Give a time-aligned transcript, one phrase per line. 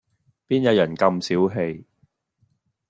[0.47, 1.85] 邊有人咁小器